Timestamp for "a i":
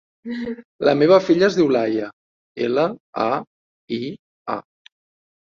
3.27-4.01